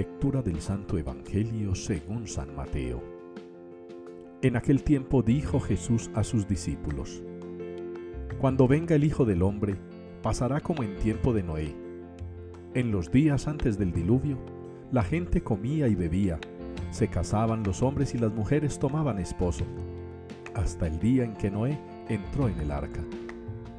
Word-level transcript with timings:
Lectura 0.00 0.40
del 0.40 0.62
Santo 0.62 0.96
Evangelio 0.96 1.74
según 1.74 2.26
San 2.26 2.56
Mateo. 2.56 3.02
En 4.40 4.56
aquel 4.56 4.82
tiempo 4.82 5.22
dijo 5.22 5.60
Jesús 5.60 6.10
a 6.14 6.24
sus 6.24 6.48
discípulos, 6.48 7.22
Cuando 8.40 8.66
venga 8.66 8.94
el 8.94 9.04
Hijo 9.04 9.26
del 9.26 9.42
Hombre, 9.42 9.76
pasará 10.22 10.62
como 10.62 10.84
en 10.84 10.96
tiempo 10.96 11.34
de 11.34 11.42
Noé. 11.42 11.74
En 12.72 12.90
los 12.90 13.12
días 13.12 13.46
antes 13.46 13.76
del 13.76 13.92
diluvio, 13.92 14.38
la 14.90 15.02
gente 15.02 15.42
comía 15.42 15.86
y 15.86 15.94
bebía, 15.94 16.38
se 16.90 17.08
casaban 17.08 17.62
los 17.62 17.82
hombres 17.82 18.14
y 18.14 18.18
las 18.18 18.32
mujeres 18.32 18.78
tomaban 18.78 19.18
esposo, 19.18 19.66
hasta 20.54 20.86
el 20.86 20.98
día 20.98 21.24
en 21.24 21.34
que 21.34 21.50
Noé 21.50 21.78
entró 22.08 22.48
en 22.48 22.58
el 22.58 22.70
arca. 22.70 23.02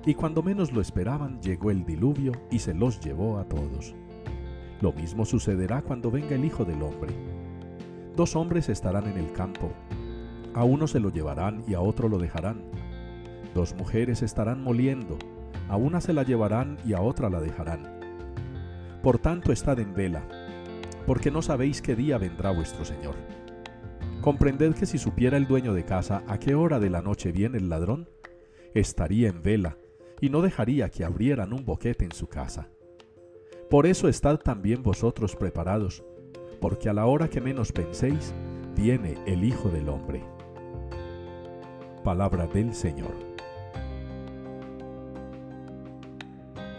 Y 0.06 0.14
cuando 0.14 0.44
menos 0.44 0.72
lo 0.72 0.82
esperaban, 0.82 1.42
llegó 1.42 1.72
el 1.72 1.84
diluvio 1.84 2.34
y 2.52 2.60
se 2.60 2.76
los 2.76 3.00
llevó 3.00 3.40
a 3.40 3.46
todos. 3.46 3.96
Lo 4.82 4.92
mismo 4.92 5.26
sucederá 5.26 5.84
cuando 5.84 6.10
venga 6.10 6.36
el 6.36 6.44
Hijo 6.44 6.66
del 6.66 6.82
Hombre. 6.82 7.14
Dos 8.16 8.36
hombres 8.36 8.68
estarán 8.68 9.08
en 9.08 9.18
el 9.18 9.32
campo. 9.32 9.72
A 10.56 10.64
uno 10.64 10.88
se 10.88 11.00
lo 11.00 11.12
llevarán 11.12 11.64
y 11.68 11.76
a 11.76 11.82
otro 11.82 12.10
lo 12.10 12.18
dejarán. 12.18 12.64
Dos 13.54 13.76
mujeres 13.76 14.24
estarán 14.24 14.64
moliendo. 14.64 15.20
A 15.70 15.78
una 15.78 16.02
se 16.02 16.14
la 16.14 16.24
llevarán 16.24 16.78
y 16.84 16.94
a 16.94 17.02
otra 17.02 17.30
la 17.30 17.40
dejarán. 17.40 18.02
Por 19.04 19.20
tanto, 19.20 19.52
estad 19.52 19.80
en 19.80 19.94
vela, 19.94 20.28
porque 21.06 21.32
no 21.32 21.42
sabéis 21.42 21.82
qué 21.82 21.96
día 21.96 22.18
vendrá 22.18 22.52
vuestro 22.52 22.84
Señor. 22.84 23.16
Comprended 24.22 24.74
que 24.74 24.86
si 24.86 24.98
supiera 24.98 25.38
el 25.38 25.48
dueño 25.48 25.74
de 25.74 25.86
casa 25.86 26.24
a 26.28 26.40
qué 26.40 26.56
hora 26.56 26.80
de 26.80 26.90
la 26.90 27.02
noche 27.02 27.32
viene 27.32 27.58
el 27.58 27.70
ladrón, 27.70 28.10
estaría 28.74 29.30
en 29.30 29.42
vela 29.42 29.78
y 30.20 30.30
no 30.30 30.42
dejaría 30.42 30.90
que 30.90 31.04
abrieran 31.06 31.54
un 31.54 31.66
boquete 31.66 32.06
en 32.06 32.12
su 32.12 32.28
casa. 32.28 32.68
Por 33.72 33.86
eso 33.86 34.10
estad 34.10 34.38
también 34.38 34.84
vosotros 34.84 35.38
preparados, 35.38 36.04
porque 36.60 36.90
a 36.90 36.94
la 36.94 37.06
hora 37.06 37.30
que 37.30 37.40
menos 37.40 37.72
penséis, 37.72 38.36
viene 38.76 39.16
el 39.26 39.46
Hijo 39.46 39.70
del 39.70 39.88
Hombre. 39.88 40.22
Palabra 42.04 42.48
del 42.48 42.74
Señor. 42.74 43.14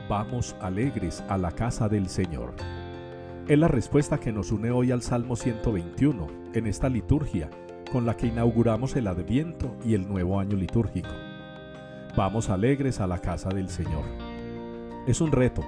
Vamos 0.07 0.55
alegres 0.61 1.25
a 1.31 1.39
la 1.39 1.53
casa 1.53 1.89
del 1.89 2.11
Señor. 2.11 2.53
Es 3.49 3.59
la 3.59 3.69
respuesta 3.69 4.21
que 4.21 4.31
nos 4.31 4.53
une 4.53 4.71
hoy 4.71 4.93
al 4.93 5.01
Salmo 5.01 5.35
121, 5.35 6.27
en 6.53 6.67
esta 6.67 6.91
liturgia, 6.91 7.49
con 7.91 8.05
la 8.05 8.19
que 8.19 8.27
inauguramos 8.27 8.97
el 8.97 9.07
Adviento 9.07 9.75
y 9.83 9.95
el 9.95 10.07
nuevo 10.07 10.39
año 10.39 10.59
litúrgico. 10.59 11.09
Vamos 12.19 12.51
alegres 12.51 13.01
a 13.01 13.07
la 13.07 13.19
casa 13.19 13.49
del 13.49 13.71
Señor. 13.71 14.05
Es 15.07 15.23
un 15.23 15.33
reto, 15.33 15.65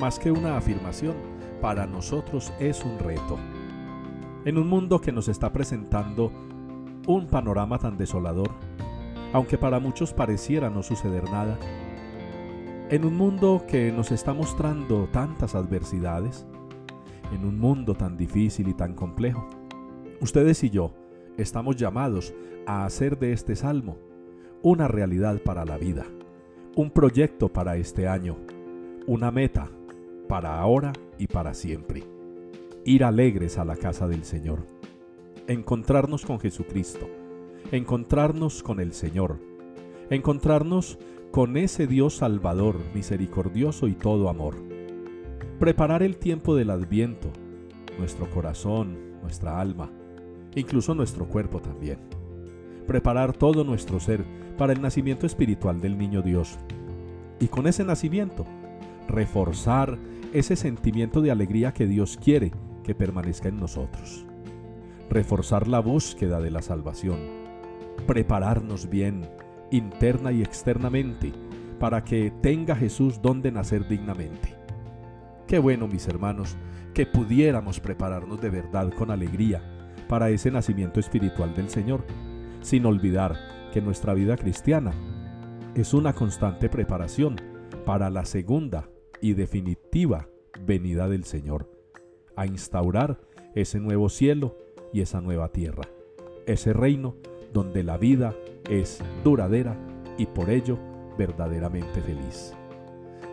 más 0.00 0.18
que 0.18 0.32
una 0.32 0.56
afirmación, 0.56 1.14
para 1.60 1.86
nosotros 1.86 2.52
es 2.58 2.82
un 2.84 2.98
reto. 2.98 3.38
En 4.46 4.56
un 4.56 4.66
mundo 4.66 4.98
que 4.98 5.12
nos 5.12 5.28
está 5.28 5.52
presentando 5.52 6.32
un 7.06 7.26
panorama 7.26 7.78
tan 7.78 7.98
desolador, 7.98 8.50
aunque 9.34 9.58
para 9.58 9.78
muchos 9.78 10.14
pareciera 10.14 10.70
no 10.70 10.82
suceder 10.82 11.24
nada, 11.24 11.58
en 12.88 13.04
un 13.04 13.14
mundo 13.14 13.64
que 13.68 13.92
nos 13.92 14.10
está 14.10 14.32
mostrando 14.32 15.06
tantas 15.12 15.54
adversidades, 15.54 16.46
en 17.30 17.44
un 17.44 17.58
mundo 17.58 17.94
tan 17.94 18.16
difícil 18.16 18.68
y 18.68 18.74
tan 18.74 18.94
complejo, 18.94 19.46
ustedes 20.20 20.64
y 20.64 20.70
yo 20.70 20.94
estamos 21.36 21.76
llamados 21.76 22.34
a 22.66 22.86
hacer 22.86 23.18
de 23.18 23.32
este 23.32 23.54
salmo 23.54 23.98
una 24.62 24.88
realidad 24.88 25.42
para 25.42 25.66
la 25.66 25.76
vida, 25.76 26.06
un 26.74 26.90
proyecto 26.90 27.52
para 27.52 27.76
este 27.76 28.08
año, 28.08 28.38
una 29.06 29.30
meta 29.30 29.70
para 30.30 30.60
ahora 30.60 30.92
y 31.18 31.26
para 31.26 31.54
siempre. 31.54 32.04
Ir 32.84 33.02
alegres 33.02 33.58
a 33.58 33.64
la 33.64 33.74
casa 33.74 34.06
del 34.06 34.24
Señor. 34.24 34.64
Encontrarnos 35.48 36.24
con 36.24 36.38
Jesucristo. 36.38 37.08
Encontrarnos 37.72 38.62
con 38.62 38.78
el 38.78 38.92
Señor. 38.92 39.38
Encontrarnos 40.08 40.98
con 41.32 41.56
ese 41.56 41.88
Dios 41.88 42.18
Salvador, 42.18 42.76
misericordioso 42.94 43.88
y 43.88 43.94
todo 43.94 44.28
amor. 44.28 44.54
Preparar 45.58 46.04
el 46.04 46.16
tiempo 46.16 46.54
del 46.54 46.70
adviento, 46.70 47.32
nuestro 47.98 48.30
corazón, 48.30 49.18
nuestra 49.22 49.60
alma, 49.60 49.90
incluso 50.54 50.94
nuestro 50.94 51.26
cuerpo 51.26 51.58
también. 51.58 51.98
Preparar 52.86 53.32
todo 53.32 53.64
nuestro 53.64 53.98
ser 53.98 54.24
para 54.56 54.72
el 54.72 54.80
nacimiento 54.80 55.26
espiritual 55.26 55.80
del 55.80 55.98
niño 55.98 56.22
Dios. 56.22 56.56
Y 57.40 57.48
con 57.48 57.66
ese 57.66 57.82
nacimiento, 57.82 58.44
reforzar 59.08 59.98
ese 60.32 60.54
sentimiento 60.54 61.20
de 61.20 61.30
alegría 61.30 61.72
que 61.72 61.86
Dios 61.86 62.16
quiere 62.22 62.52
que 62.84 62.94
permanezca 62.94 63.48
en 63.48 63.58
nosotros. 63.58 64.24
Reforzar 65.08 65.66
la 65.66 65.80
búsqueda 65.80 66.40
de 66.40 66.50
la 66.50 66.62
salvación. 66.62 67.18
Prepararnos 68.06 68.88
bien, 68.88 69.28
interna 69.70 70.30
y 70.32 70.42
externamente, 70.42 71.32
para 71.78 72.04
que 72.04 72.32
tenga 72.42 72.76
Jesús 72.76 73.20
donde 73.20 73.50
nacer 73.50 73.88
dignamente. 73.88 74.56
Qué 75.46 75.58
bueno, 75.58 75.88
mis 75.88 76.06
hermanos, 76.06 76.56
que 76.94 77.06
pudiéramos 77.06 77.80
prepararnos 77.80 78.40
de 78.40 78.50
verdad 78.50 78.92
con 78.92 79.10
alegría 79.10 79.62
para 80.08 80.30
ese 80.30 80.50
nacimiento 80.50 81.00
espiritual 81.00 81.54
del 81.54 81.68
Señor, 81.70 82.04
sin 82.60 82.86
olvidar 82.86 83.36
que 83.72 83.80
nuestra 83.80 84.14
vida 84.14 84.36
cristiana 84.36 84.92
es 85.74 85.94
una 85.94 86.12
constante 86.12 86.68
preparación 86.68 87.36
para 87.84 88.10
la 88.10 88.24
segunda 88.24 88.88
y 89.20 89.34
definitiva 89.34 90.28
venida 90.64 91.08
del 91.08 91.24
Señor, 91.24 91.70
a 92.36 92.46
instaurar 92.46 93.20
ese 93.54 93.80
nuevo 93.80 94.08
cielo 94.08 94.56
y 94.92 95.00
esa 95.00 95.20
nueva 95.20 95.48
tierra, 95.48 95.82
ese 96.46 96.72
reino 96.72 97.16
donde 97.52 97.82
la 97.82 97.96
vida 97.96 98.34
es 98.68 99.02
duradera 99.24 99.76
y 100.18 100.26
por 100.26 100.50
ello 100.50 100.78
verdaderamente 101.18 102.00
feliz. 102.00 102.54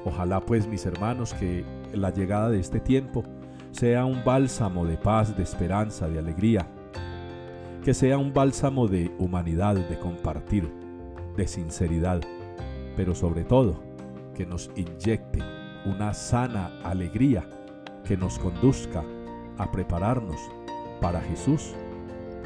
Ojalá 0.06 0.40
pues 0.40 0.68
mis 0.68 0.86
hermanos 0.86 1.34
que 1.34 1.64
la 1.94 2.12
llegada 2.12 2.50
de 2.50 2.60
este 2.60 2.80
tiempo 2.80 3.24
sea 3.72 4.06
un 4.06 4.24
bálsamo 4.24 4.86
de 4.86 4.98
paz, 4.98 5.36
de 5.36 5.44
esperanza, 5.44 6.08
de 6.08 6.20
alegría, 6.20 6.68
que 7.84 7.94
sea 7.94 8.18
un 8.18 8.34
bálsamo 8.34 8.88
de 8.88 9.12
humanidad, 9.18 9.76
de 9.76 10.00
compartir, 10.00 10.70
de 11.36 11.48
sinceridad, 11.48 12.22
pero 12.96 13.14
sobre 13.14 13.44
todo 13.44 13.82
que 14.34 14.46
nos 14.46 14.72
inyecte 14.76 15.40
una 15.88 16.14
sana 16.14 16.70
alegría 16.84 17.48
que 18.06 18.18
nos 18.18 18.38
conduzca 18.40 19.04
a 19.58 19.72
prepararnos 19.72 20.38
para 21.00 21.22
Jesús, 21.22 21.74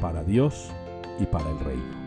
para 0.00 0.22
Dios 0.22 0.70
y 1.18 1.26
para 1.26 1.50
el 1.50 1.58
reino. 1.58 2.01